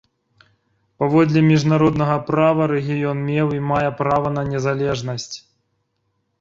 Паводле 1.03 1.43
міжнароднага 1.49 2.15
права 2.31 2.61
рэгіён 2.73 3.23
меў 3.29 3.47
і 3.61 3.63
мае 3.71 3.87
права 4.03 4.35
на 4.41 4.47
незалежнасць. 4.51 5.33